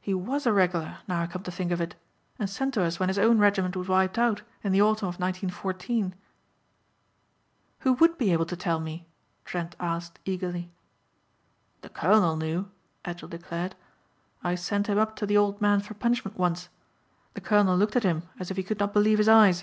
He 0.00 0.12
was 0.12 0.44
a 0.44 0.52
regular 0.52 0.98
now 1.06 1.22
I 1.22 1.28
come 1.28 1.44
to 1.44 1.52
think 1.52 1.70
of 1.70 1.80
it 1.80 1.94
and 2.36 2.50
sent 2.50 2.74
to 2.74 2.82
us 2.82 2.98
when 2.98 3.08
his 3.10 3.16
own 3.16 3.38
regiment 3.38 3.76
was 3.76 3.86
wiped 3.86 4.18
out 4.18 4.42
in 4.64 4.72
the 4.72 4.82
Autumn 4.82 5.06
of 5.06 5.20
1914." 5.20 6.16
"Who 7.82 7.92
would 7.92 8.18
be 8.18 8.32
able 8.32 8.44
to 8.46 8.56
tell 8.56 8.80
me?" 8.80 9.06
Trent 9.44 9.76
asked 9.78 10.18
eagerly. 10.24 10.72
"The 11.82 11.90
colonel 11.90 12.34
knew," 12.36 12.68
Edgell 13.04 13.30
declared, 13.30 13.76
"I 14.42 14.56
sent 14.56 14.88
him 14.88 14.98
up 14.98 15.14
to 15.14 15.26
the 15.26 15.36
old 15.36 15.60
man 15.60 15.78
for 15.78 15.94
punishment 15.94 16.36
once. 16.36 16.68
The 17.34 17.40
colonel 17.40 17.76
looked 17.76 17.94
at 17.94 18.02
him 18.02 18.24
as 18.40 18.50
if 18.50 18.56
he 18.56 18.64
could 18.64 18.80
not 18.80 18.92
believe 18.92 19.18
his 19.18 19.28
eyes. 19.28 19.62